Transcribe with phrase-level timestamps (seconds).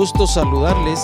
[0.00, 0.98] gusto saludarles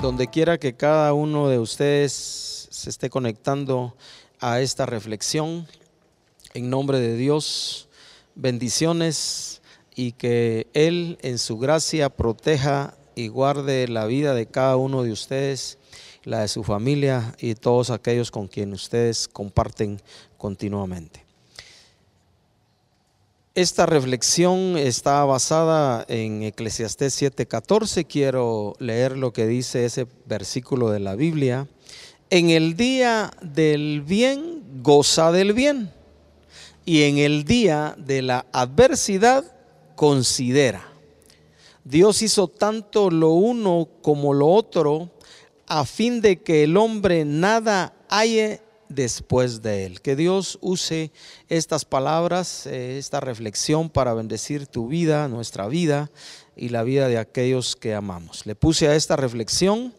[0.00, 3.94] donde quiera que cada uno de ustedes se esté conectando
[4.40, 5.68] a esta reflexión.
[6.54, 7.90] En nombre de Dios,
[8.34, 9.60] bendiciones
[9.94, 15.12] y que Él en su gracia proteja y guarde la vida de cada uno de
[15.12, 15.76] ustedes,
[16.24, 20.00] la de su familia y todos aquellos con quienes ustedes comparten
[20.38, 21.31] continuamente.
[23.54, 28.06] Esta reflexión está basada en Eclesiastés 7:14.
[28.06, 31.68] Quiero leer lo que dice ese versículo de la Biblia.
[32.30, 35.92] En el día del bien, goza del bien.
[36.86, 39.44] Y en el día de la adversidad,
[39.96, 40.90] considera.
[41.84, 45.10] Dios hizo tanto lo uno como lo otro
[45.66, 48.62] a fin de que el hombre nada halle
[48.94, 50.00] después de él.
[50.00, 51.10] Que Dios use
[51.48, 56.10] estas palabras, eh, esta reflexión para bendecir tu vida, nuestra vida
[56.56, 58.46] y la vida de aquellos que amamos.
[58.46, 59.94] Le puse a esta reflexión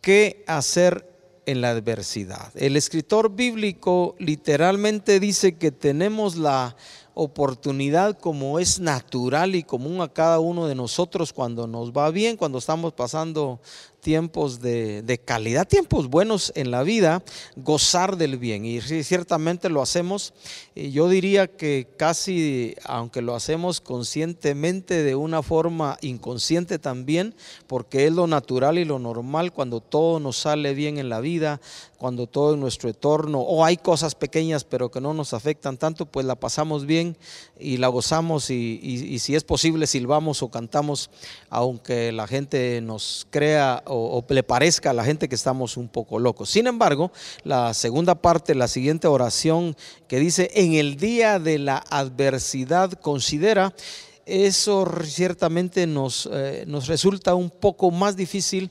[0.00, 2.52] qué hacer en la adversidad.
[2.56, 6.76] El escritor bíblico literalmente dice que tenemos la
[7.14, 12.36] oportunidad como es natural y común a cada uno de nosotros cuando nos va bien,
[12.36, 13.58] cuando estamos pasando
[14.06, 17.24] tiempos de, calidad, tiempos buenos en la vida,
[17.56, 18.64] gozar del bien.
[18.64, 20.32] Y ciertamente lo hacemos.
[20.76, 27.34] yo diría que casi, aunque lo hacemos conscientemente, de una forma inconsciente también,
[27.66, 31.60] porque es lo natural y lo normal cuando todo nos sale bien en la vida,
[31.98, 36.06] cuando todo en nuestro entorno, o hay cosas pequeñas pero que no nos afectan tanto,
[36.06, 37.16] pues la pasamos bien
[37.58, 41.10] y la gozamos y, si es posible silbamos o cantamos,
[41.50, 43.82] aunque la gente nos crea
[44.28, 46.50] le parezca a la gente que estamos un poco locos.
[46.50, 47.12] Sin embargo,
[47.44, 49.76] la segunda parte, la siguiente oración
[50.08, 53.74] que dice, en el día de la adversidad considera,
[54.26, 58.70] eso ciertamente nos, eh, nos resulta un poco más difícil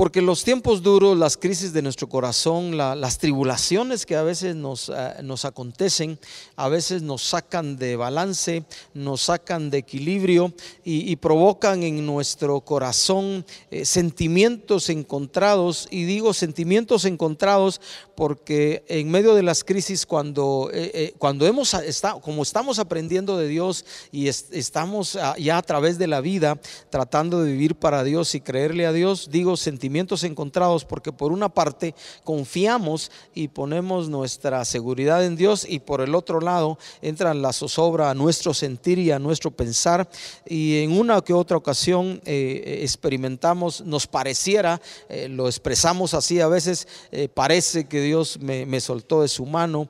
[0.00, 4.88] porque los tiempos duros, las crisis de nuestro corazón, las tribulaciones que a veces nos,
[4.88, 6.18] eh, nos, acontecen,
[6.56, 13.44] a veces nos sacan de balance, nos sacan de equilibrio y, provocan en nuestro corazón
[13.70, 15.86] eh, sentimientos encontrados.
[15.90, 17.82] Y digo sentimientos encontrados
[18.14, 23.48] porque en medio de las crisis, cuando, eh, cuando hemos estado, como estamos aprendiendo de
[23.48, 26.58] Dios y estamos ya a través de la vida
[26.88, 29.89] tratando de vivir para Dios y creerle a Dios, digo sentimientos
[30.24, 36.14] encontrados porque por una parte confiamos y ponemos nuestra seguridad en Dios y por el
[36.14, 40.08] otro lado entra la zozobra a nuestro sentir y a nuestro pensar.
[40.46, 46.48] Y en una que otra ocasión eh, experimentamos, nos pareciera, eh, lo expresamos así a
[46.48, 49.88] veces, eh, parece que Dios me, me, soltó de su mano,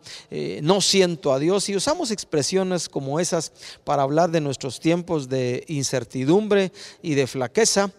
[0.63, 3.53] no siento a Dios y usamos expresiones como esas
[3.85, 6.73] para hablar de nuestros tiempos de incertidumbre
[7.03, 7.93] y de flaqueza,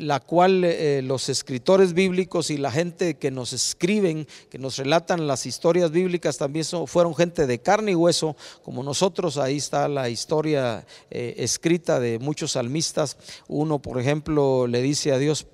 [0.00, 0.64] la cual
[1.06, 6.38] los escritores bíblicos y la gente que nos escriben, que nos relatan las historias bíblicas,
[6.38, 9.36] también fueron gente de carne y hueso, como nosotros.
[9.36, 13.16] Ahí está la historia eh, escrita de muchos salmistas.
[13.48, 15.46] Uno, por ejemplo, le dice a Dios,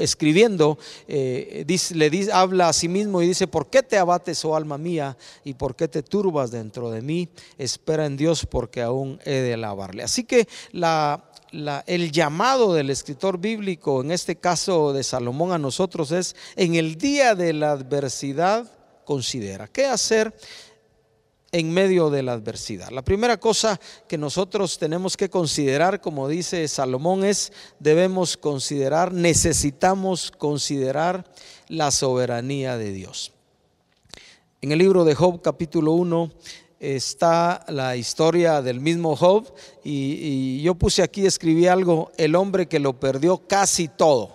[0.00, 0.78] escribiendo,
[1.08, 4.78] eh, le dice, habla a sí mismo y dice, ¿por qué te abates, oh alma
[4.78, 5.16] mía?
[5.44, 7.28] ¿Y por qué te turbas dentro de mí?
[7.58, 10.02] Espera en Dios porque aún he de alabarle.
[10.02, 16.12] Así que la el llamado del escritor bíblico, en este caso de Salomón a nosotros,
[16.12, 18.70] es en el día de la adversidad,
[19.04, 19.68] considera.
[19.68, 20.34] ¿Qué hacer
[21.52, 22.90] en medio de la adversidad?
[22.90, 30.30] La primera cosa que nosotros tenemos que considerar, como dice Salomón, es debemos considerar, necesitamos
[30.30, 31.24] considerar
[31.68, 33.32] la soberanía de Dios.
[34.60, 36.32] En el libro de Job capítulo 1
[36.78, 42.78] está la historia del mismo Job y, yo puse aquí, escribí algo, el hombre que
[42.78, 44.32] lo perdió casi todo,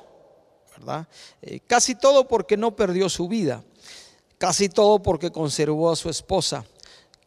[0.78, 1.07] ¿verdad?
[1.41, 3.63] Eh, casi todo porque no perdió su vida,
[4.38, 6.65] casi todo porque conservó a su esposa,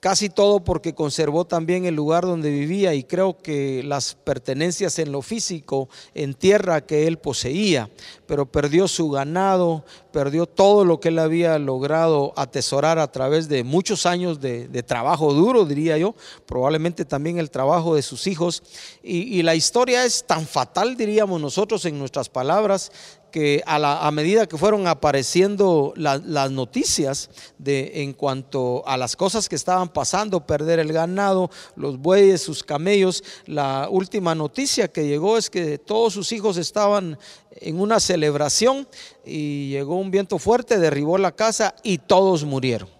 [0.05, 5.11] casi todo porque conservó también el lugar donde vivía y creo que las pertenencias en
[5.11, 7.89] lo físico, en tierra que él poseía,
[8.27, 13.65] pero perdió su ganado, perdió todo lo que él había logrado atesorar a través de
[13.65, 16.15] muchos años de, trabajo duro, diría yo,
[16.45, 18.62] probablemente también el trabajo de sus hijos.
[19.03, 22.93] Y, la historia es tan fatal, diríamos nosotros en nuestras palabras,
[23.35, 29.57] que a, medida que fueron apareciendo las noticias de, en cuanto a las cosas que
[29.57, 35.51] estaban pasando, perder el ganado, los bueyes, sus camellos, la última noticia que llegó es
[35.51, 37.19] que todos sus hijos estaban
[37.51, 38.87] en una celebración
[39.25, 42.94] y llegó un viento fuerte, derribó la casa y todos murieron.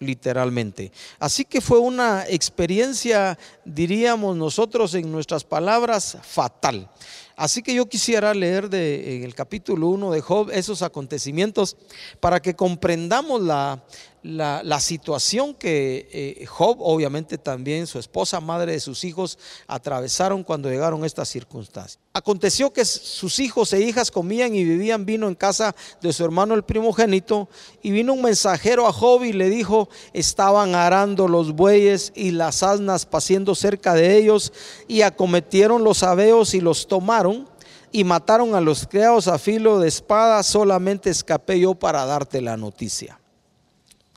[0.00, 0.92] Literalmente.
[1.18, 6.88] Así que fue una experiencia, diríamos nosotros en nuestras palabras, fatal.
[7.36, 11.76] Así que yo quisiera leer en el capítulo 1 de Job esos acontecimientos
[12.18, 13.84] para que comprendamos la,
[14.28, 20.68] la, situación que eh, Job, obviamente también su esposa, madre de sus hijos, atravesaron cuando
[20.68, 21.98] llegaron estas circunstancias.
[22.12, 26.54] Aconteció que sus hijos e hijas comían y vivían vino en casa de su hermano
[26.54, 27.48] el primogénito,
[27.82, 32.62] y vino un mensajero a Job y le dijo, estaban arando los bueyes y las
[32.62, 34.52] asnas paciendo cerca de ellos,
[34.86, 37.48] y acometieron los abeos y los tomaron
[37.90, 42.58] y mataron a los criados a filo de espada, solamente escapé yo para darte la
[42.58, 43.17] noticia.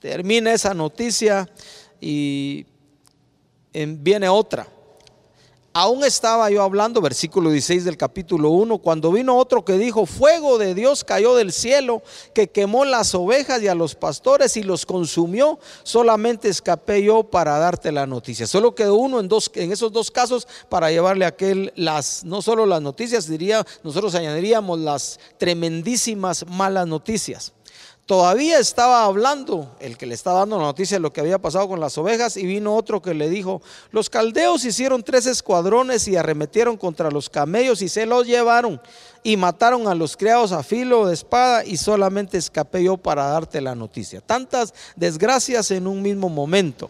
[0.02, 1.48] Termina esa noticia
[2.00, 2.66] y
[3.72, 4.68] viene otra.
[5.74, 10.58] Aún estaba yo hablando, versículo 16 del capítulo 1, cuando vino otro que dijo, fuego
[10.58, 12.02] de Dios cayó del cielo,
[12.34, 17.60] que quemó las ovejas y a los pastores y los consumió, solamente escapé yo para
[17.60, 18.48] darte la noticia.
[18.48, 22.42] Solo quedó uno en, dos, en esos dos casos para llevarle a aquel las, no
[22.42, 27.54] solo las noticias, diría, nosotros añadiríamos las tremendísimas malas noticias.
[28.06, 31.68] Todavía estaba hablando el que le estaba dando la noticia de lo que había pasado
[31.68, 33.62] con las ovejas y vino otro que le dijo,
[33.92, 38.82] los caldeos hicieron tres escuadrones y arremetieron contra los camellos y se los llevaron
[39.24, 43.62] y mataron a los criados a filo de espada y solamente escapé yo para darte
[43.62, 44.20] la noticia.
[44.20, 46.90] Tantas desgracias en un mismo momento.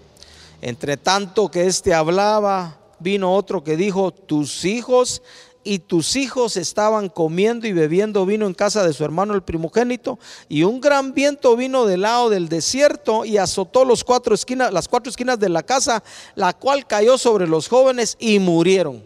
[0.62, 5.22] Entre tanto que éste hablaba, vino otro que dijo, tus hijos
[5.64, 10.20] y tus hijos estaban comiendo y bebiendo vino en casa de su hermano el primogénito,
[10.50, 15.50] y un gran viento vino del lado del desierto y azotó las cuatro esquinas de
[15.50, 16.04] la casa,
[16.36, 19.04] la cual cayó sobre los jóvenes y murieron.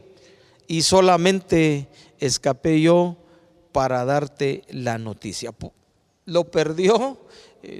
[0.67, 1.87] Y solamente
[2.19, 3.17] escapé yo
[3.71, 5.53] para darte la noticia.
[6.25, 7.19] Lo perdió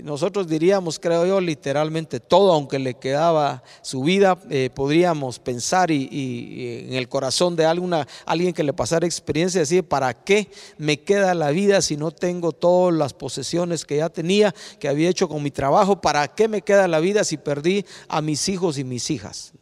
[0.04, 6.86] nosotros diríamos, creo yo, literalmente todo, aunque le quedaba su vida, eh, podríamos pensar y,
[6.88, 11.34] en el corazón de alguna, alguien que le pasara experiencia, decir, ¿para qué me queda
[11.34, 15.44] la vida si no tengo todas las posesiones que ya tenía, que había hecho con
[15.44, 16.02] mi trabajo?
[16.02, 19.54] ¿Para qué me queda la vida si perdí a mis hijos y mis hijas?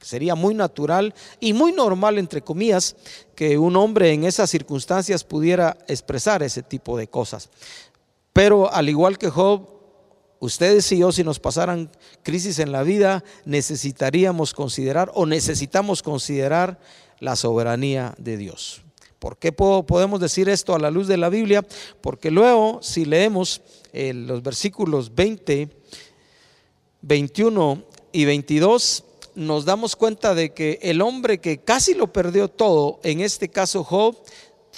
[0.00, 2.94] Sería muy natural y muy normal, entre comillas,
[3.34, 7.50] que un hombre en esas circunstancias pudiera expresar ese tipo de cosas.
[8.38, 9.66] Pero al igual que Job,
[10.38, 11.90] ustedes y yo, si nos pasaran
[12.22, 16.78] crisis en la vida, necesitaríamos considerar o necesitamos considerar
[17.18, 18.82] la soberanía de Dios.
[19.18, 21.66] ¿Por qué podemos decir esto a la luz de la Biblia?
[22.00, 23.60] Porque luego, si leemos
[23.92, 25.70] eh, los versículos 20,
[27.02, 27.82] 21
[28.12, 29.04] y 22,
[29.34, 33.82] nos damos cuenta de que el hombre que casi lo perdió todo, en este caso
[33.82, 34.16] Job,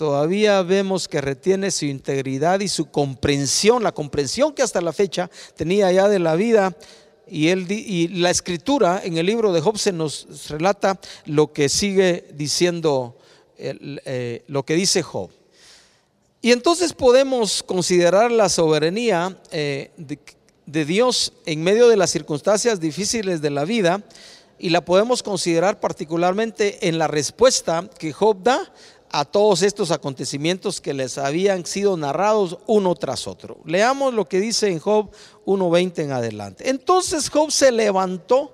[0.00, 5.30] todavía vemos que retiene su integridad y su comprensión, la comprensión que hasta la fecha
[5.56, 6.74] tenía ya de la vida.
[7.28, 11.68] Y, él, y la escritura en el libro de Job se nos relata lo que
[11.68, 13.18] sigue diciendo,
[13.58, 15.28] eh, lo que dice Job.
[16.40, 19.90] Y entonces podemos considerar la soberanía eh,
[20.64, 24.02] de Dios en medio de las circunstancias difíciles de la vida
[24.58, 28.72] y la podemos considerar particularmente en la respuesta que Job da
[29.12, 33.58] a todos estos acontecimientos que les habían sido narrados uno tras otro.
[33.64, 35.10] Leamos lo que dice en Job
[35.46, 36.70] 1.20 en adelante.
[36.70, 38.52] Entonces Job se levantó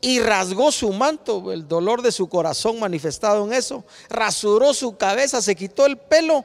[0.00, 5.40] y rasgó su manto, el dolor de su corazón manifestado en eso, rasuró su cabeza,
[5.40, 6.44] se quitó el pelo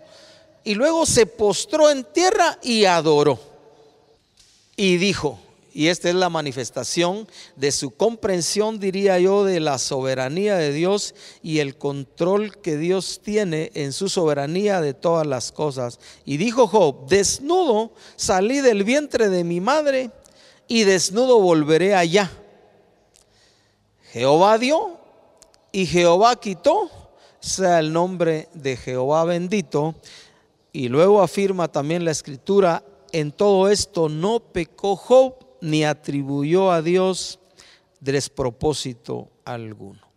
[0.63, 3.39] y luego se postró en tierra y adoró.
[4.75, 5.39] Y dijo,
[5.77, 11.13] y esta es la manifestación de su comprensión, diría yo, de la soberanía de Dios
[11.43, 16.00] y el control que Dios tiene en su soberanía de todas las cosas.
[16.25, 20.10] Y dijo Job, desnudo salí del vientre de mi madre
[20.67, 22.31] y desnudo volveré allá.
[24.12, 24.98] Jehová dio
[25.72, 26.89] y Jehová quitó,
[27.39, 29.93] sea el nombre de Jehová bendito.
[30.74, 36.81] Y luego afirma también la escritura, en todo esto no pecó Job ni atribuyó a
[36.81, 37.39] Dios
[37.99, 40.07] despropósito alguno.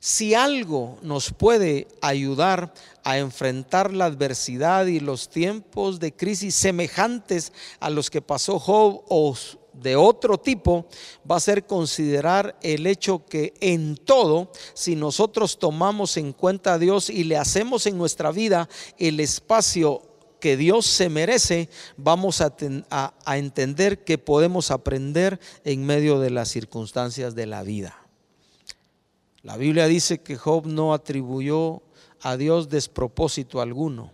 [0.00, 7.52] Si algo nos puede ayudar a enfrentar la adversidad y los tiempos de crisis semejantes
[7.80, 9.36] a los que pasó Job o
[9.72, 10.86] de otro tipo,
[11.28, 16.78] va a ser considerar el hecho que en todo, si nosotros tomamos en cuenta a
[16.78, 20.02] Dios y le hacemos en nuestra vida el espacio
[20.40, 22.54] que Dios se merece, vamos a,
[23.36, 27.96] entender que podemos aprender en medio de las circunstancias de la vida.
[29.42, 31.82] La Biblia dice que Job no atribuyó
[32.20, 34.12] a Dios despropósito alguno.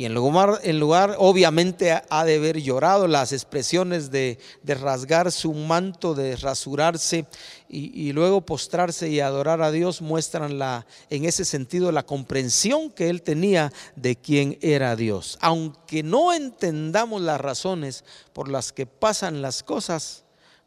[0.00, 5.52] Y en lugar, en lugar obviamente ha de haber llorado las expresiones de, rasgar su
[5.52, 7.26] manto, de rasurarse
[7.68, 12.90] y, y, luego postrarse y adorar a Dios, muestran la, en ese sentido la comprensión
[12.90, 15.36] que él tenía de quién era Dios.
[15.42, 18.02] Aunque no entendamos las razones
[18.32, 20.24] por las que pasan las cosas,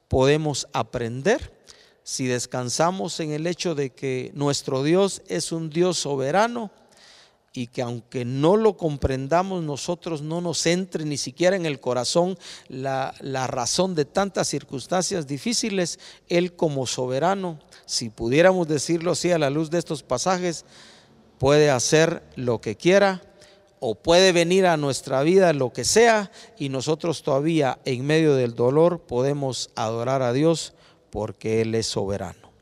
[0.09, 1.59] podemos aprender
[2.03, 6.69] si descansamos en el hecho de que nuestro Dios es un Dios soberano
[7.53, 12.37] y que aunque no lo comprendamos nosotros, no nos entre ni siquiera en el corazón
[12.67, 13.13] la,
[13.47, 19.69] razón de tantas circunstancias difíciles, Él como soberano, si pudiéramos decirlo así a la luz
[19.69, 20.65] de estos pasajes,
[21.37, 23.21] puede hacer lo que quiera
[23.79, 28.55] o puede venir a nuestra vida lo que sea y nosotros todavía en medio del
[28.55, 30.73] dolor podemos adorar a Dios
[31.11, 32.52] porque Él es soberano.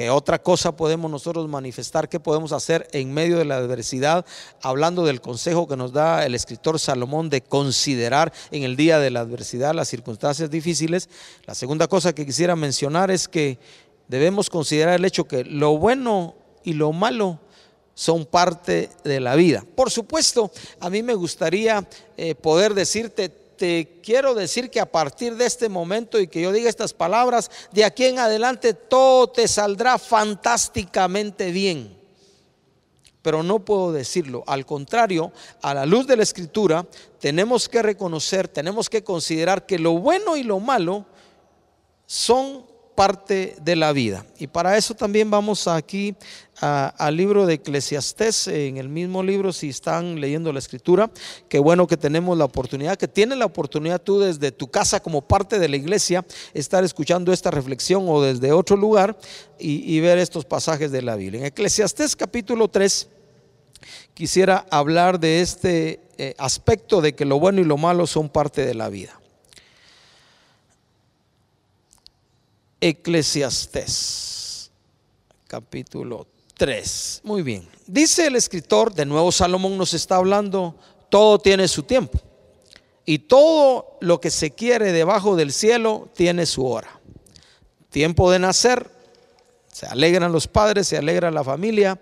[0.00, 2.08] ¿Qué otra cosa podemos nosotros manifestar?
[2.08, 4.24] ¿Qué podemos hacer en medio de la adversidad?
[4.62, 9.10] Hablando del consejo que nos da el escritor Salomón de considerar en el día de
[9.10, 11.10] la adversidad las circunstancias difíciles.
[11.44, 13.58] La segunda cosa que quisiera mencionar es que
[14.08, 17.38] debemos considerar el hecho que lo bueno y lo malo
[17.92, 19.66] son parte de la vida.
[19.74, 23.28] Por supuesto, a mí me gustaría eh, poder decirte
[23.60, 27.50] te quiero decir que a partir de este momento y que yo diga estas palabras,
[27.72, 31.94] de aquí en adelante todo te saldrá fantásticamente bien.
[33.20, 34.44] Pero no puedo decirlo.
[34.46, 36.86] Al contrario, a la luz de la escritura,
[37.18, 41.04] tenemos que reconocer, tenemos que considerar que lo bueno y lo malo
[42.06, 42.64] son
[43.00, 44.26] parte de la vida.
[44.38, 46.14] Y para eso también vamos aquí
[46.60, 51.10] al libro de Eclesiastés, en el mismo libro, si están leyendo la escritura,
[51.48, 55.22] qué bueno que tenemos la oportunidad, que tienes la oportunidad tú desde tu casa como
[55.22, 59.16] parte de la iglesia, estar escuchando esta reflexión o desde otro lugar
[59.58, 61.40] y, ver estos pasajes de la Biblia.
[61.40, 63.08] En Eclesiastés capítulo 3,
[64.12, 68.66] quisiera hablar de este eh, aspecto de que lo bueno y lo malo son parte
[68.66, 69.19] de la vida.
[72.80, 74.70] Eclesiastés,
[75.46, 77.20] capítulo 3.
[77.24, 77.68] Muy bien.
[77.86, 80.74] Dice el escritor, de nuevo Salomón nos está hablando,
[81.10, 82.18] todo tiene su tiempo.
[83.04, 87.00] Y todo lo que se quiere debajo del cielo tiene su hora.
[87.90, 88.90] Tiempo de nacer,
[89.72, 92.00] se alegran los padres, se alegra la familia,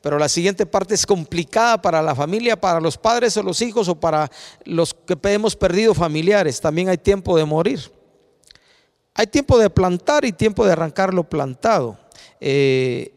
[0.00, 3.88] pero la siguiente parte es complicada para la familia, para los padres o los hijos
[3.88, 4.30] o para
[4.64, 6.60] los que hemos perdido familiares.
[6.60, 7.95] También hay tiempo de morir.
[9.18, 11.98] Hay tiempo de plantar y tiempo de arrancar lo plantado.
[12.38, 13.14] Eh,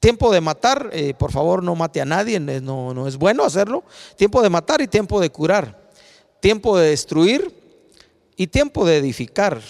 [0.00, 3.84] tiempo de matar, eh, por favor no mate a nadie, no, no es bueno hacerlo.
[4.16, 5.90] Tiempo de matar y tiempo de curar.
[6.40, 7.54] Tiempo de destruir
[8.34, 9.60] y tiempo de edificar.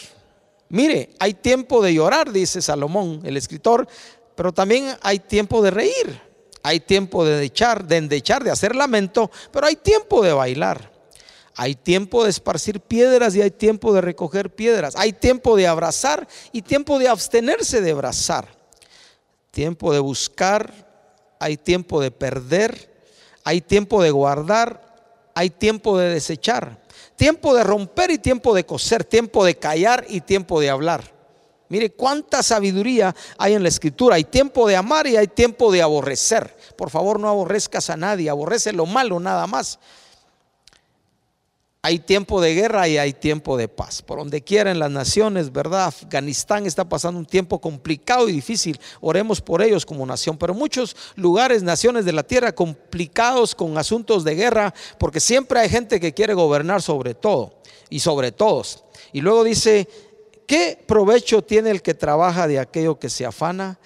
[0.68, 3.88] Mire, hay tiempo de llorar, dice Salomón, el escritor,
[4.36, 6.32] pero también hay tiempo de reír.
[6.62, 10.91] Hay tiempo de echar, de endechar, de hacer lamento, pero hay tiempo de bailar.
[11.56, 14.94] Hay tiempo de esparcir piedras y hay tiempo de recoger piedras.
[14.96, 18.48] Hay tiempo de abrazar y tiempo de abstenerse de abrazar.
[19.50, 20.72] Tiempo de buscar,
[21.38, 22.90] hay tiempo de perder,
[23.44, 26.80] hay tiempo de guardar, hay tiempo de desechar.
[27.16, 31.12] Tiempo de romper y tiempo de coser, tiempo de callar y tiempo de hablar.
[31.68, 34.16] Mire cuánta sabiduría hay en la escritura.
[34.16, 36.54] Hay tiempo de amar y hay tiempo de aborrecer.
[36.76, 39.78] Por favor, no aborrezcas a nadie, aborrece lo malo nada más.
[41.84, 44.02] Hay tiempo de guerra y hay tiempo de paz.
[44.02, 45.86] Por donde quiera en las naciones, ¿verdad?
[45.86, 48.78] Afganistán está pasando un tiempo complicado y difícil.
[49.00, 50.38] Oremos por ellos como nación.
[50.38, 55.68] Pero muchos lugares, naciones de la tierra complicados con asuntos de guerra, porque siempre hay
[55.68, 57.54] gente que quiere gobernar sobre todo
[57.90, 58.84] y sobre todos.
[59.12, 59.88] Y luego dice,
[60.46, 63.76] ¿qué provecho tiene el que trabaja de aquello que se afana?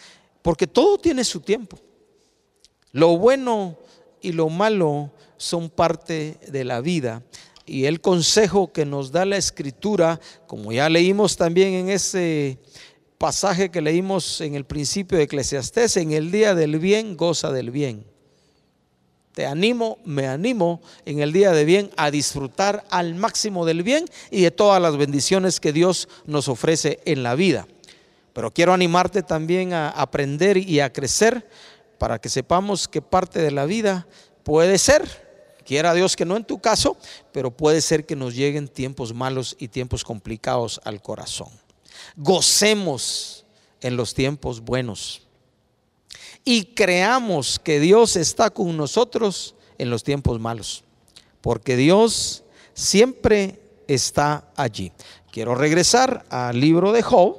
[0.42, 1.78] Porque todo tiene su tiempo.
[2.92, 3.78] Lo bueno
[4.20, 7.22] y lo malo son parte de la vida
[7.66, 12.58] y el consejo que nos da la escritura, como ya leímos también en ese
[13.18, 17.72] pasaje que leímos en el principio de Eclesiastés, en el día del bien, goza del
[17.72, 18.06] bien.
[19.32, 24.06] Te animo, me animo en el día de bien a disfrutar al máximo del bien
[24.30, 27.66] y de todas las bendiciones que Dios nos ofrece en la vida.
[28.32, 31.48] Pero quiero animarte también a aprender y a crecer
[31.98, 34.06] para que sepamos que parte de la vida
[34.42, 35.25] puede ser
[35.66, 36.96] Quiera Dios que no en tu caso,
[37.32, 41.48] pero puede ser que nos lleguen tiempos malos y tiempos complicados al corazón.
[42.16, 43.44] Gocemos
[43.80, 45.22] en los tiempos buenos
[46.44, 50.84] y creamos que Dios está con nosotros en los tiempos malos,
[51.40, 54.92] porque Dios siempre está allí.
[55.32, 57.38] Quiero regresar al libro de Job.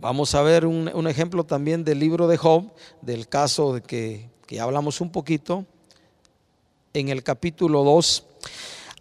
[0.00, 4.56] Vamos a ver un, ejemplo también del libro de Job, del caso de que que
[4.56, 5.64] ya hablamos un poquito,
[6.94, 8.24] en el capítulo 2,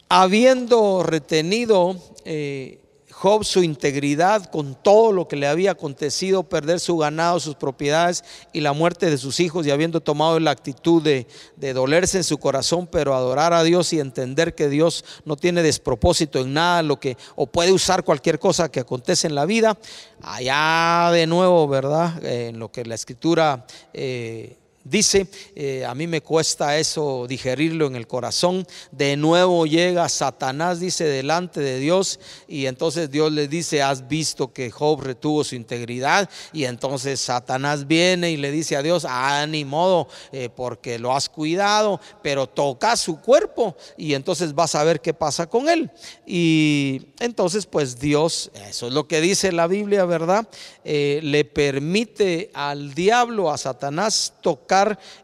[0.10, 1.96] habiendo retenido
[2.26, 2.80] eh,
[3.12, 8.24] Job su integridad con todo lo que le había acontecido, perder su ganado, sus propiedades
[8.52, 11.28] y la muerte de sus hijos, y habiendo tomado la actitud de,
[11.74, 16.40] dolerse en su corazón, pero adorar a Dios y entender que Dios no tiene despropósito
[16.40, 19.78] en nada, lo que, o puede usar cualquier cosa que acontece en la vida,
[20.24, 22.26] allá de nuevo, ¿verdad?
[22.26, 23.66] en lo que la escritura...
[23.94, 28.68] Eh, Dice, eh, a mí me cuesta eso digerirlo en el corazón.
[28.92, 32.20] De nuevo llega Satanás, dice, delante de Dios.
[32.50, 36.30] Y entonces Dios le dice, has visto que Job retuvo su integridad.
[36.52, 41.16] Y entonces Satanás viene y le dice a Dios, ah, ni modo, eh, porque lo
[41.16, 43.78] has cuidado, pero toca su cuerpo.
[43.98, 45.90] Y entonces vas a ver qué pasa con él.
[46.26, 50.46] Y entonces pues Dios, eso es lo que dice la Biblia, ¿verdad?
[50.84, 54.73] Eh, le permite al diablo, a Satanás, tocar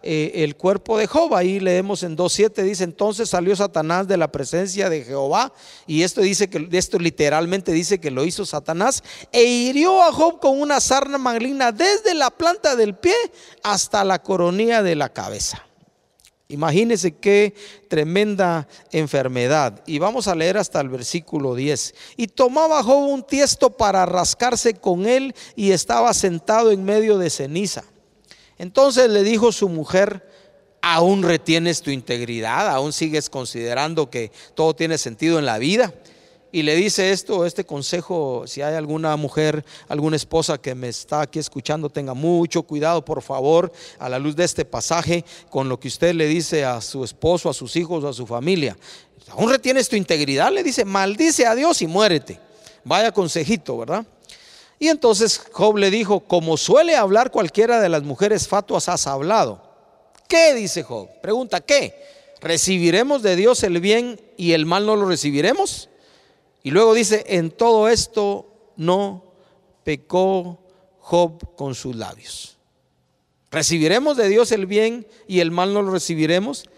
[0.03, 1.36] eh, el cuerpo de Job.
[1.36, 5.53] Ahí leemos en 2.7, dice, entonces salió Satanás de la presencia de Jehová.
[5.88, 9.03] Y esto dice que, esto literalmente dice que lo hizo Satanás.
[9.32, 13.15] E hirió a Job con una sarna maligna desde la planta del pie
[13.63, 15.65] hasta la coronilla de la cabeza.
[16.51, 17.53] Imagínense qué
[17.88, 19.84] tremenda enfermedad.
[19.86, 21.94] Y vamos a leer hasta el versículo 10.
[22.18, 27.29] Y tomaba Job un tiesto para rascarse con él y estaba sentado en medio de
[27.29, 27.84] ceniza.
[28.60, 30.24] Entonces le dijo su mujer,
[30.82, 35.94] aún retienes tu integridad, aún sigues considerando que todo tiene sentido en la vida.
[36.51, 41.22] Y le dice esto, este consejo, si hay alguna mujer, alguna esposa que me está
[41.22, 45.80] aquí escuchando, tenga mucho cuidado, por favor, a la luz de este pasaje, con lo
[45.80, 48.75] que usted le dice a su esposo, a sus hijos, a su familia.
[49.30, 52.39] Aún retienes tu integridad, le dice, maldice a Dios y muérete.
[52.84, 54.06] Vaya consejito, ¿verdad?
[54.79, 59.62] Y entonces Job le dijo, como suele hablar cualquiera de las mujeres fatuas, has hablado.
[60.27, 61.09] ¿Qué dice Job?
[61.21, 62.01] Pregunta, ¿qué?
[62.39, 65.89] ¿Recibiremos de Dios el bien y el mal no lo recibiremos?
[66.63, 69.33] Y luego dice, en todo esto no
[69.83, 70.59] pecó
[71.00, 72.57] Job con sus labios.
[73.51, 76.70] ¿Recibiremos de Dios el bien y el mal no lo recibiremos?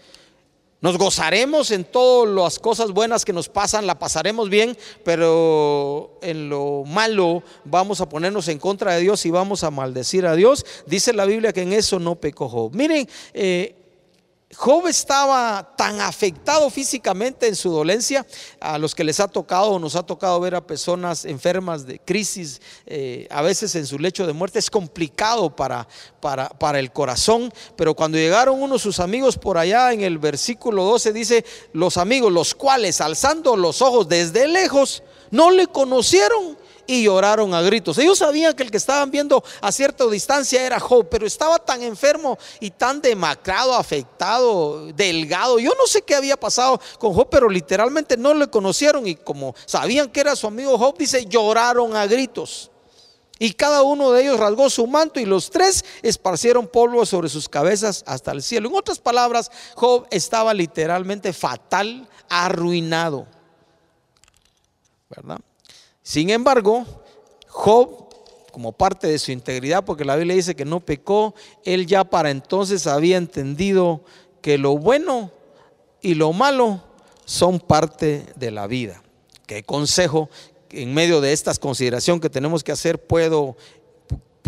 [0.82, 6.48] Nos gozaremos en todas las cosas buenas que nos pasan, la pasaremos bien, pero en
[6.48, 10.66] lo malo vamos a ponernos en contra de Dios y vamos a maldecir a Dios.
[10.86, 12.68] Dice la Biblia que en eso no pecó.
[12.74, 13.81] Miren, eh,
[14.54, 18.26] Job estaba tan afectado físicamente en su dolencia,
[18.60, 21.98] a los que les ha tocado o nos ha tocado ver a personas enfermas de
[21.98, 25.88] crisis, eh, a veces en su lecho de muerte, es complicado para,
[26.20, 30.84] para, para, el corazón, pero cuando llegaron unos sus amigos por allá en el versículo
[30.84, 36.58] 12 dice, los amigos, los cuales alzando los ojos desde lejos, no le conocieron
[36.92, 37.96] y lloraron a gritos.
[37.96, 41.82] Ellos sabían que el que estaban viendo a cierta distancia era Job, pero estaba tan
[41.82, 45.58] enfermo y tan demacrado, afectado, delgado.
[45.58, 49.54] Yo no sé qué había pasado con Job, pero literalmente no le conocieron y como
[49.64, 52.70] sabían que era su amigo Job, dice, lloraron a gritos.
[53.38, 57.48] Y cada uno de ellos rasgó su manto y los tres esparcieron polvo sobre sus
[57.48, 58.68] cabezas hasta el cielo.
[58.68, 63.26] En otras palabras, Job estaba literalmente fatal, arruinado.
[65.08, 65.40] ¿Verdad?
[66.02, 66.84] Sin embargo,
[67.46, 68.08] Job,
[68.50, 71.34] como parte de su integridad, porque la Biblia dice que no pecó,
[71.64, 74.04] él ya para entonces había entendido
[74.40, 75.30] que lo bueno
[76.00, 76.82] y lo malo
[77.24, 79.02] son parte de la vida.
[79.46, 80.28] ¿Qué consejo
[80.70, 83.56] en medio de estas consideraciones que tenemos que hacer puedo,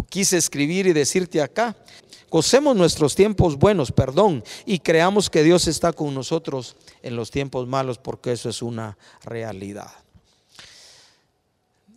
[0.08, 1.76] quise escribir y decirte acá?
[2.30, 7.68] Gocemos nuestros tiempos buenos, perdón, y creamos que Dios está con nosotros en los tiempos
[7.68, 10.03] malos, porque eso es una realidad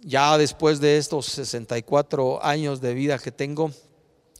[0.07, 3.71] ya después de estos 64 años de vida que tengo,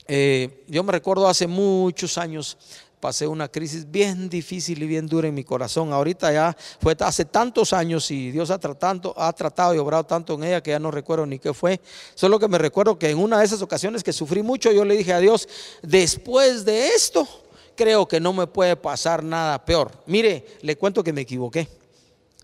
[0.08, 2.58] eh, yo me recuerdo hace muchos años
[3.02, 5.92] pasé una crisis bien difícil y bien dura en mi corazón.
[5.94, 10.36] Ahorita ya fue hace tantos años y Dios ha tratado, ha tratado y obrado tanto
[10.36, 11.82] en ella que ya no recuerdo ni qué fue.
[12.16, 14.96] Solo que me recuerdo que en una de esas ocasiones que sufrí mucho, yo le
[14.98, 15.48] dije a Dios,
[15.84, 17.28] después de esto,
[17.76, 19.92] creo que no me puede pasar nada peor.
[20.06, 21.68] Mire, le cuento que me equivoqué.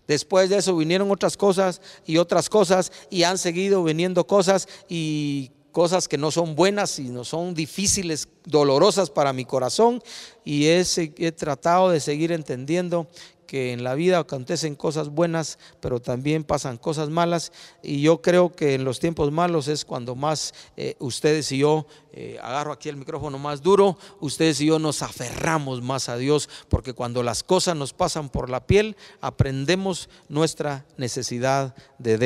[0.06, 5.50] Después de eso vinieron otras cosas y otras cosas y han seguido viniendo cosas y
[5.74, 10.00] cosas que no son buenas y no son difíciles, dolorosas para mi corazón
[10.44, 10.84] y he,
[11.18, 13.08] he tratado de seguir entendiendo
[13.44, 17.52] que en la vida acontecen cosas buenas, pero también pasan cosas malas.
[17.82, 21.86] Y yo creo que en los tiempos malos es cuando más eh, ustedes y yo,
[22.12, 26.48] eh, agarro aquí el micrófono más duro, ustedes y yo nos aferramos más a Dios,
[26.68, 32.16] porque cuando las cosas nos pasan por la piel, aprendemos nuestra necesidad de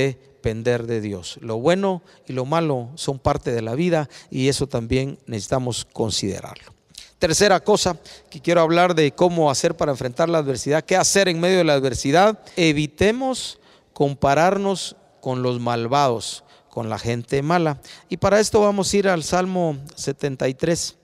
[0.54, 1.38] de Dios.
[1.42, 6.72] Lo bueno y lo malo son parte de la vida y eso también necesitamos considerarlo.
[7.18, 7.98] Tercera cosa
[8.30, 11.64] que quiero hablar de cómo hacer para enfrentar la adversidad, qué hacer en medio de
[11.64, 12.38] la adversidad.
[12.56, 13.58] Evitemos
[13.92, 17.80] compararnos con los malvados, con la gente mala.
[18.08, 20.96] Y para esto vamos a ir al Salmo 73.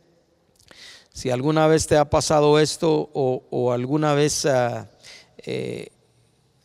[1.13, 4.89] Si alguna vez te ha pasado esto o, alguna vez ah,
[5.39, 5.89] eh,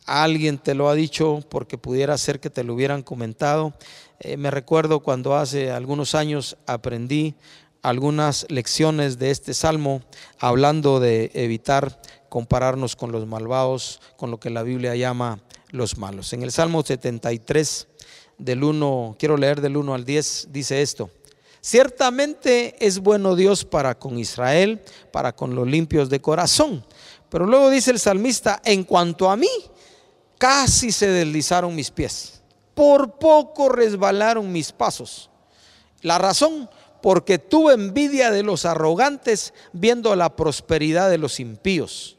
[0.06, 3.74] alguien te lo ha dicho porque pudiera ser que te lo hubieran comentado,
[4.18, 7.34] eh, me recuerdo cuando hace algunos años aprendí
[7.82, 10.02] algunas lecciones de este salmo
[10.38, 16.32] hablando de evitar compararnos con los malvados, con lo que la Biblia llama los malos.
[16.32, 17.88] En el Salmo 73,
[18.38, 21.10] del 1, quiero leer del 1 al 10, dice esto.
[21.60, 24.80] Ciertamente es bueno Dios para con Israel,
[25.12, 26.84] para con los limpios de corazón.
[27.28, 29.48] Pero luego dice el salmista, en cuanto a mí,
[30.40, 32.40] casi se deslizaron mis pies.
[32.74, 35.28] Por poco resbalaron mis pasos.
[36.00, 36.70] La razón,
[37.02, 42.16] porque tuve envidia de los arrogantes viendo la prosperidad de los impíos,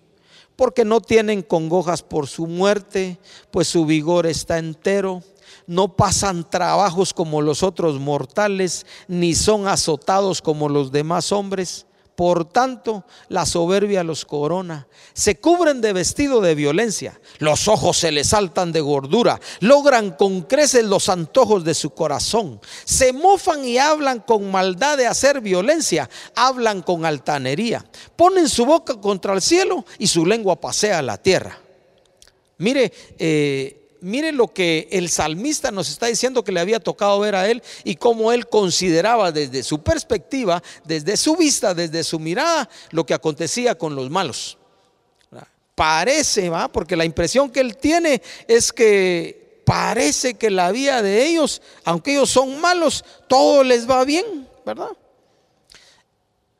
[0.56, 3.18] porque no tienen congojas por su muerte,
[3.50, 5.24] pues su vigor está entero,
[5.66, 11.88] no pasan trabajos como los otros mortales, ni son azotados como los demás hombres
[12.22, 14.88] por tanto, la soberbia los corona.
[15.12, 17.20] Se cubren de vestido de violencia.
[17.40, 19.42] Los ojos se les saltan de gordura.
[19.60, 22.62] Logran con creces los antojos de su corazón.
[22.86, 26.08] Se mofan y hablan con maldad de hacer violencia.
[26.36, 27.84] Hablan con altanería.
[28.16, 31.58] Ponen su boca contra el cielo y su lengua pasea la tierra.
[32.60, 37.36] Mire, eh, miren lo que el salmista nos está diciendo que le había tocado ver
[37.36, 42.70] a él y cómo él consideraba desde su perspectiva, desde su vista, desde su mirada,
[42.92, 44.58] lo que acontecía con los malos.
[45.76, 46.68] Parece, ¿va?
[46.68, 52.12] Porque la impresión que él tiene es que parece que la vida de ellos, aunque
[52.12, 54.92] ellos son malos, todo les va bien, ¿verdad?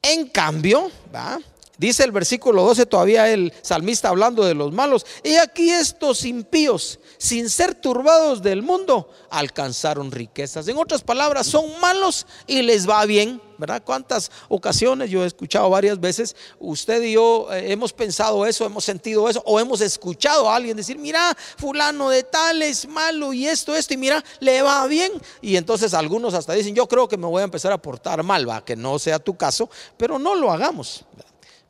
[0.02, 1.40] En cambio, ¿va?
[1.82, 5.04] Dice el versículo 12 todavía el salmista hablando de los malos.
[5.24, 10.68] Y aquí estos impíos, sin ser turbados del mundo, alcanzaron riquezas.
[10.68, 13.42] En otras palabras, son malos y les va bien.
[13.58, 13.82] ¿Verdad?
[13.84, 16.36] ¿Cuántas ocasiones yo he escuchado varias veces?
[16.60, 20.78] Usted y yo eh, hemos pensado eso, hemos sentido eso, o hemos escuchado a alguien
[20.78, 25.12] decir, mira, fulano de tal es malo y esto, esto, y mira, le va bien.
[25.42, 28.48] Y entonces algunos hasta dicen, yo creo que me voy a empezar a portar mal,
[28.48, 31.06] va, que no sea tu caso, pero no lo hagamos.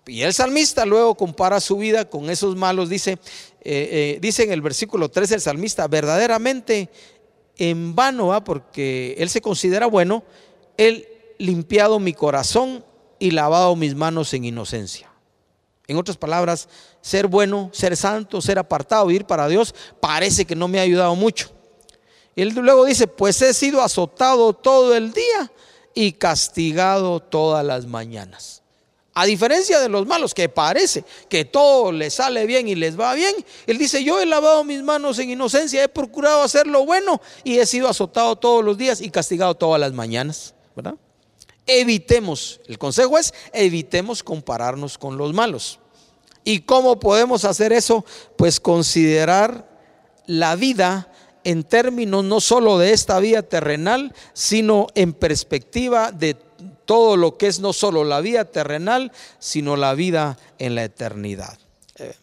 [0.08, 2.90] Y el salmista luego compara su vida con esos malos.
[2.90, 3.18] Dice, eh,
[3.64, 6.90] eh, dice en el versículo 3 el salmista, verdaderamente
[7.58, 10.24] en vano va, porque él se considera bueno,
[10.78, 12.84] él limpiado mi corazón
[13.20, 15.12] y lavado mis manos en inocencia.
[15.88, 16.70] En otras palabras,
[17.02, 21.16] ser bueno, ser santo, ser apartado, vivir para Dios, parece que no me ha ayudado
[21.16, 21.52] mucho.
[22.36, 25.52] Él luego dice, pues he sido azotado todo el día
[25.94, 28.61] y castigado todas las mañanas.
[29.13, 33.13] A diferencia de los malos, que parece que todo les sale bien y les va
[33.13, 33.36] bien,
[33.67, 37.58] él dice, yo he lavado mis manos en inocencia, he procurado hacer lo bueno y
[37.58, 40.54] he sido azotado todos los días y castigado todas las mañanas.
[41.67, 45.80] Evitemos, el consejo es, evitemos compararnos con los malos.
[46.43, 48.06] ¿Y cómo podemos hacer eso?
[48.38, 49.69] Pues considerar
[50.26, 51.12] la vida
[51.43, 56.36] en términos no solo de esta vida terrenal, sino en perspectiva de
[56.86, 61.58] todo lo que es no solo la vida terrenal, sino la vida en la eternidad.
[61.98, 62.15] Eh,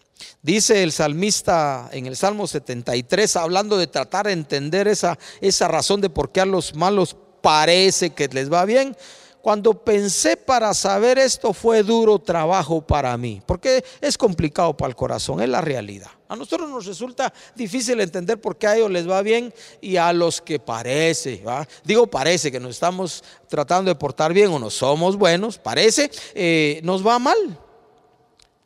[0.42, 6.01] dice el salmista en el Salmo 73, hablando de tratar de entender esa, esa razón
[6.01, 8.97] de por qué a los malos parece que les va bien.
[9.42, 14.97] Cuando pensé para saber esto fue duro trabajo para mí, porque es complicado para el
[14.97, 16.11] corazón, es la realidad.
[16.29, 20.12] A nosotros nos resulta difícil entender por qué a ellos les va bien y a
[20.12, 21.43] los que parece,
[21.85, 26.81] digo parece que nos estamos tratando de portar bien o no somos buenos, parece, eh,
[26.85, 27.59] nos va mal.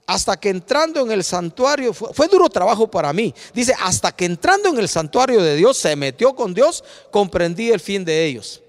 [0.09, 3.33] Hasta que entrando en el santuario, fue, duro trabajo para mí.
[3.55, 7.79] Dice, hasta que entrando en el santuario de Dios, se metió con Dios, comprendí el
[7.79, 8.61] fin de ellos.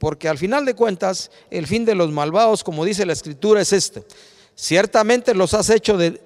[0.00, 3.72] Porque al final de cuentas, el fin de los malvados, como dice la escritura, es
[3.72, 4.04] este.
[4.56, 6.20] Ciertamente los has hecho de,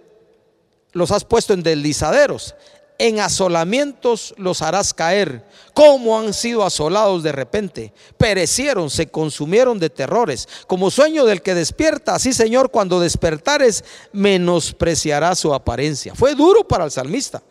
[0.94, 2.54] los has puesto en deslizaderos,
[2.98, 5.44] en asolamientos los harás caer.
[5.74, 7.92] Como han sido asolados de repente?
[8.16, 10.48] Perecieron, se consumieron de terrores.
[10.68, 16.14] Como sueño del que despierta, así Señor, cuando despertares, menospreciará su apariencia.
[16.14, 17.42] Fue duro para el salmista.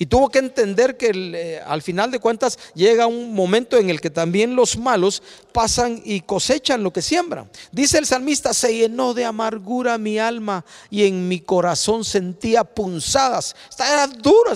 [0.00, 4.00] Y tuvo que entender que eh, al final de cuentas llega un momento en el
[4.00, 7.50] que también los malos pasan y cosechan lo que siembran.
[7.70, 13.54] Dice el salmista, se llenó de amargura mi alma y en mi corazón sentía punzadas.
[13.78, 14.52] Era dura,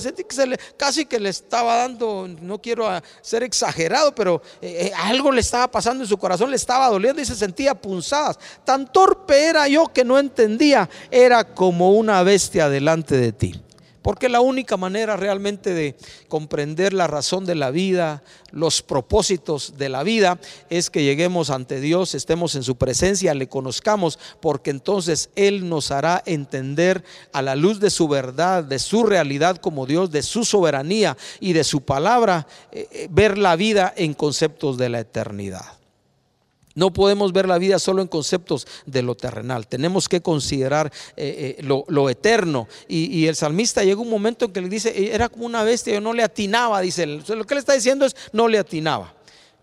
[0.79, 2.89] casi que le estaba dando, no quiero
[3.21, 7.21] ser exagerado, pero eh, eh, algo le estaba pasando en su corazón, le estaba doliendo
[7.21, 8.39] y se sentía punzadas.
[8.65, 13.61] Tan torpe era yo que no entendía, era como una bestia delante de ti.
[14.05, 15.97] Porque la única manera realmente de
[16.29, 20.38] comprender la razón de la vida, los propósitos de la vida,
[20.69, 25.90] es que lleguemos ante Dios, estemos en su presencia, le conozcamos, porque entonces Él nos
[25.90, 30.45] hará entender a la luz de su verdad, de su realidad como Dios, de su
[30.45, 35.84] soberanía y de su palabra, eh, eh, ver la vida en conceptos de la eternidad.
[36.75, 39.67] No podemos ver la vida solo en conceptos de lo terrenal.
[39.69, 42.69] Tenemos que considerar eh, eh, lo, eterno.
[42.89, 45.95] Y, el salmista llega un momento en que le dice, eh, era como una bestia,
[45.95, 47.07] yo no le atinaba, dice.
[47.07, 49.15] Lo que le está diciendo es, no le atinaba.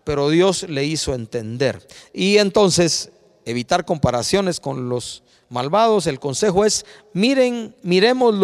[0.04, 1.86] Pero Dios le hizo entender.
[2.14, 3.10] Y entonces,
[3.44, 8.34] evitar comparaciones con los malvados, el consejo es, miren, miremos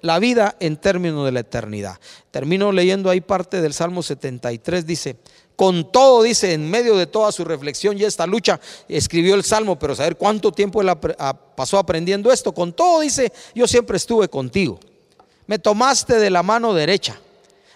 [0.00, 1.98] la vida en términos de la eternidad.
[2.30, 5.16] Termino leyendo ahí parte del Salmo 73, dice,
[5.56, 9.78] con todo, dice, en medio de toda su reflexión y esta lucha, escribió el Salmo,
[9.78, 10.90] pero saber cuánto tiempo él
[11.56, 12.52] pasó aprendiendo esto.
[12.52, 14.78] Con todo, dice, yo siempre estuve contigo.
[15.46, 17.18] Me tomaste de la mano derecha.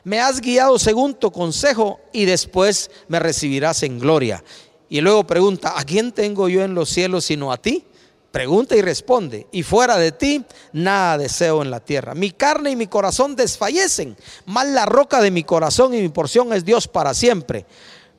[0.04, 4.44] Me has guiado según tu consejo y después me recibirás en gloria.
[4.88, 7.84] Y luego pregunta, ¿a quién tengo yo en los cielos sino a ti?
[8.30, 12.14] Pregunta y responde, y fuera de ti nada deseo en la tierra.
[12.14, 14.16] Mi carne y mi corazón desfallecen,
[14.46, 17.66] más la roca de mi corazón y mi porción es Dios para siempre.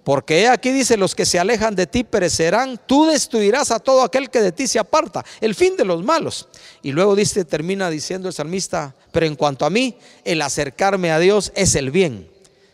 [0.03, 4.29] Porque aquí dice, los que se alejan de ti perecerán, tú destruirás a todo aquel
[4.29, 6.49] que de ti se aparta, el fin de los malos.
[6.81, 9.95] Y luego dice, termina diciendo el salmista, pero en cuanto a mí,
[10.25, 12.29] el acercarme a Dios es el bien.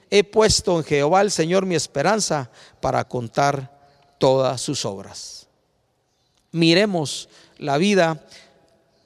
[0.10, 3.78] He puesto en Jehová el Señor mi esperanza para contar
[4.18, 5.47] todas sus obras
[6.52, 8.26] miremos la vida,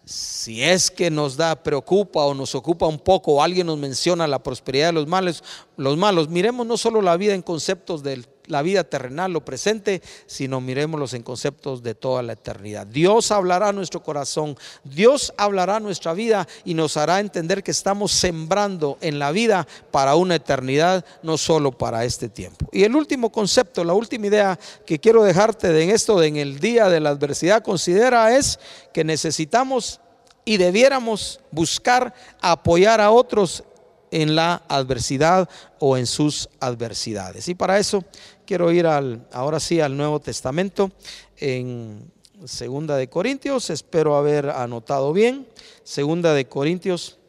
[0.05, 4.27] si es que nos da, preocupa o nos ocupa un poco, o alguien nos menciona
[4.27, 5.43] la prosperidad de los malos,
[5.77, 10.01] los malos, miremos no solo la vida en conceptos del la vida terrenal, lo presente,
[10.27, 12.85] sino miremoslos en conceptos de toda la eternidad.
[12.85, 18.97] Dios hablará nuestro corazón, Dios hablará nuestra vida y nos hará entender que estamos sembrando
[19.01, 22.67] en la vida para una eternidad, no solo para este tiempo.
[22.71, 26.35] Y el último concepto, la última idea que quiero dejarte de en esto, de en
[26.37, 28.59] el día de la adversidad, considera es
[28.93, 29.99] que necesitamos
[30.43, 33.63] y debiéramos buscar apoyar a otros
[34.11, 37.47] en la adversidad o en sus adversidades.
[37.47, 38.03] Y para eso
[38.45, 40.91] quiero ir al, ahora sí al Nuevo Testamento
[41.37, 42.11] en
[42.45, 45.47] Segunda de Corintios, espero haber anotado bien.
[45.83, 47.19] Segunda de Corintios,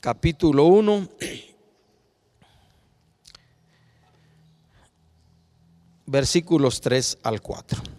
[0.00, 1.08] capítulo 1.
[6.06, 7.95] Versículos 3 al 4.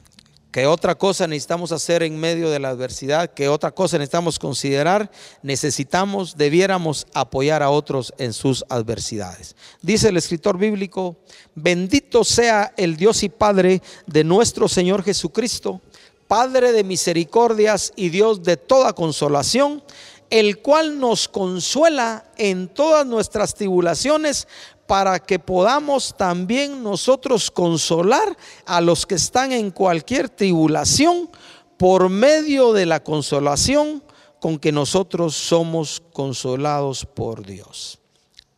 [0.52, 3.34] ¿Qué otra cosa necesitamos hacer en medio de la adversidad?
[3.34, 5.12] ¿Qué otra cosa necesitamos considerar?
[5.44, 9.56] Necesitamos, debiéramos apoyar a otros en sus adversidades.
[9.82, 11.18] Dice el escritor bíblico,
[11.54, 15.82] bendito sea el Dios y Padre de nuestro Señor Jesucristo,
[16.28, 19.84] Padre de misericordias y Dios de toda consolación,
[20.30, 24.48] el cual nos consuela en todas nuestras tribulaciones
[24.88, 31.30] para que podamos también nosotros consolar a los que están en cualquier tribulación
[31.78, 34.02] por medio de la consolación
[34.40, 38.00] con que nosotros somos consolados por Dios.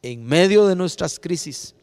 [0.01, 1.73] En medio de nuestras crisis,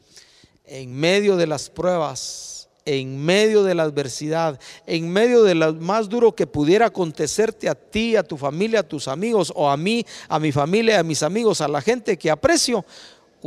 [0.65, 6.09] en medio de las pruebas, en medio de la adversidad, en medio de lo más
[6.09, 10.07] duro que pudiera acontecerte a ti, a tu familia, a tus amigos, o a mí,
[10.29, 12.85] a mi familia, a mis amigos, a la gente que aprecio,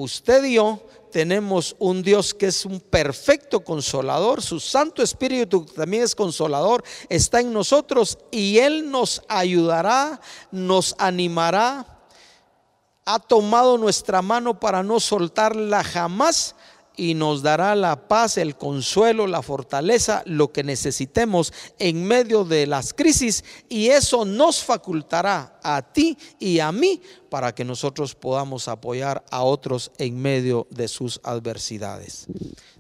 [0.04, 0.80] usted y yo
[1.12, 7.40] tenemos un Dios que es un perfecto consolador, su Santo Espíritu también es consolador, está
[7.40, 11.86] en nosotros y Él nos ayudará, nos animará,
[13.06, 16.56] ha tomado nuestra mano para no soltarla jamás
[17.00, 22.68] y nos dará la paz, el consuelo, la fortaleza, lo que necesitemos en medio de
[22.68, 28.68] las crisis y eso nos facultará a ti y a mí para que nosotros podamos
[28.68, 32.28] apoyar a otros en medio de sus adversidades.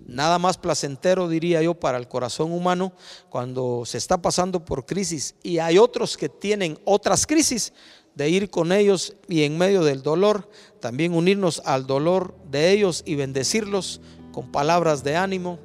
[0.05, 2.91] Nada más placentero, diría yo, para el corazón humano
[3.29, 7.71] cuando se está pasando por crisis y hay otros que tienen otras crisis
[8.15, 13.03] de ir con ellos y en medio del dolor, también unirnos al dolor de ellos
[13.05, 15.59] y bendecirlos con palabras de ánimo.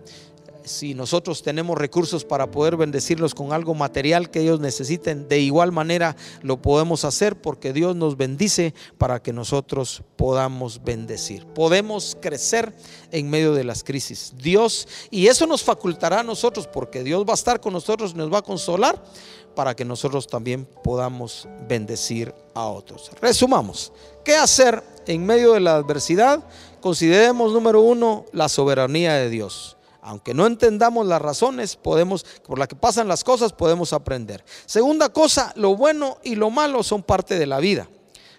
[0.65, 5.73] Si nosotros tenemos recursos para poder bendecirlos con algo material que ellos necesiten, de igual
[5.73, 11.47] manera lo podemos hacer porque Dios nos bendice para que nosotros podamos bendecir.
[11.47, 12.75] Podemos crecer
[13.13, 14.33] en medio de las crisis.
[14.37, 18.33] Dios, y eso nos facultará a nosotros porque Dios va a estar con nosotros, nos
[18.33, 19.03] va a consolar
[19.55, 23.11] para que nosotros también podamos bendecir a otros.
[23.21, 23.93] Resumamos,
[24.25, 26.45] ¿qué hacer en medio de la adversidad?
[26.81, 29.77] Consideremos número uno la soberanía de Dios.
[30.07, 34.45] Aunque no entendamos las razones, podemos, por las que pasan las cosas, podemos aprender.
[34.67, 37.89] Segunda cosa, lo bueno y lo malo son parte de la vida.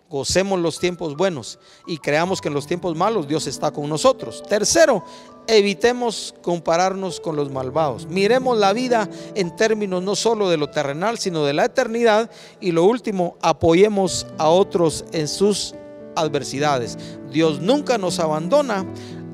[0.08, 4.43] Gocemos los tiempos buenos y creamos que en los tiempos malos Dios está con nosotros.
[4.47, 5.04] Tercero,
[5.47, 8.06] evitemos compararnos con los malvados.
[8.06, 12.30] Miremos la vida en términos no solo de lo terrenal, sino de la eternidad.
[12.62, 15.73] Y lo último, apoyemos a otros en sus
[16.15, 16.99] adversidades.
[17.32, 18.86] Dios nunca nos abandona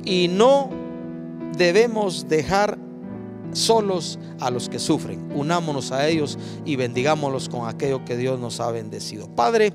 [0.06, 0.70] y no
[1.58, 2.78] debemos dejar
[3.54, 5.32] solos a los que sufren.
[5.36, 9.28] Unámonos a ellos y bendigámoslos con aquello que Dios nos ha bendecido.
[9.36, 9.74] Padre,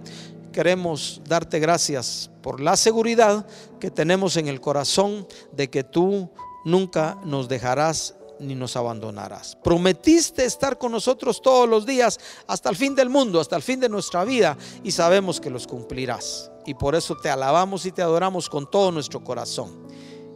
[0.52, 3.46] queremos darte gracias por la seguridad
[3.80, 6.30] que tenemos en el corazón de que tú
[6.64, 9.56] nunca nos dejarás ni nos abandonarás.
[9.62, 13.80] Prometiste estar con nosotros todos los días hasta el fin del mundo, hasta el fin
[13.80, 16.50] de nuestra vida y sabemos que los cumplirás.
[16.66, 19.86] Y por eso te alabamos y te adoramos con todo nuestro corazón.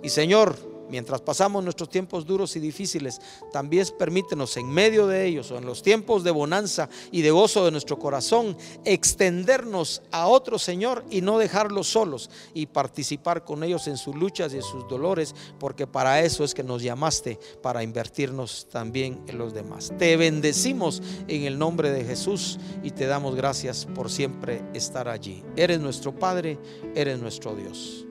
[0.02, 3.20] Y Señor, mientras pasamos nuestros tiempos duros y difíciles,
[3.52, 7.64] también permítenos en medio de ellos o en los tiempos de bonanza y de gozo
[7.64, 13.86] de nuestro corazón, extendernos a otro Señor y no dejarlos solos y participar con ellos
[13.86, 17.82] en sus luchas y en sus dolores, porque para eso es que nos llamaste, para
[17.82, 19.92] invertirnos también en los demás.
[19.98, 25.42] Te bendecimos en el nombre de Jesús y te damos gracias por siempre estar allí.
[25.56, 26.58] Eres nuestro Padre,
[26.94, 28.06] eres nuestro Dios.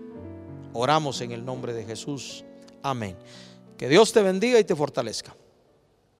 [0.73, 2.45] Oramos en el nombre de Jesús.
[2.83, 3.15] Amén.
[3.77, 5.35] Que Dios te bendiga y te fortalezca.